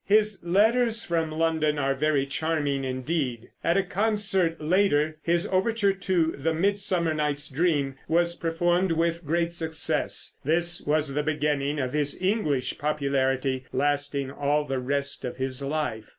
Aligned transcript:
His 0.07 0.39
letters 0.43 1.05
from 1.05 1.31
London 1.31 1.77
are 1.77 1.93
very 1.93 2.25
charming 2.25 2.83
indeed. 2.83 3.51
At 3.63 3.77
a 3.77 3.83
concert 3.83 4.59
later, 4.59 5.17
his 5.21 5.45
overture 5.51 5.93
to 5.93 6.31
"The 6.35 6.55
Midsummer 6.55 7.13
Night's 7.13 7.47
Dream" 7.49 7.97
was 8.07 8.35
performed 8.35 8.93
with 8.93 9.23
great 9.23 9.53
success; 9.53 10.37
this 10.43 10.81
was 10.81 11.13
the 11.13 11.21
beginning 11.21 11.77
of 11.77 11.93
his 11.93 12.19
English 12.19 12.79
popularity, 12.79 13.65
lasting 13.71 14.31
all 14.31 14.63
the 14.63 14.79
rest 14.79 15.23
of 15.23 15.37
his 15.37 15.61
life. 15.61 16.09